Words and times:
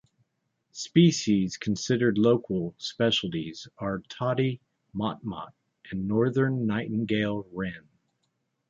Species 0.71 1.57
considered 1.57 2.17
local 2.17 2.73
specialties 2.79 3.67
are 3.77 4.01
tody 4.09 4.59
motmot 4.95 5.53
and 5.91 6.07
northern 6.07 6.65
nightingale-wren. 6.65 7.87